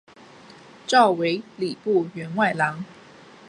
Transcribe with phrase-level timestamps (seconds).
[0.87, 2.83] 召为礼部员外郎。